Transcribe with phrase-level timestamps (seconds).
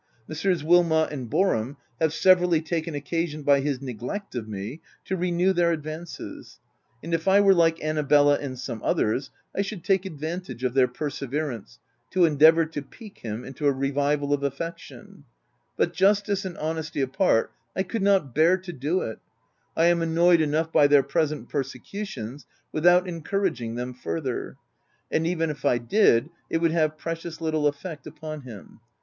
[0.27, 0.63] Messrs.
[0.63, 5.71] Wilmot and Boarham, have severally taken occasion by his neglect of me to renew their
[5.71, 6.59] advances;
[7.03, 10.87] and if I were like Annabella and some others, I should take advantage of their
[10.87, 11.77] perseverance
[12.09, 15.25] to endeavour to pique him into a revival of affection;
[15.77, 19.19] but, justice and honesty apart, I could not bear to do it;
[19.77, 24.57] I am annoyed enough by their present persecutions without encouraging them farther;—
[25.11, 28.79] and even if I did, it would have precious little effect upon him.